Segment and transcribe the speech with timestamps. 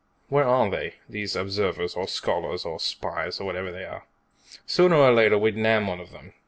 [0.29, 4.07] Where are they, these observers, or scholars, or spies or whatever they are?
[4.65, 6.33] Sooner or later we'd nab one of them.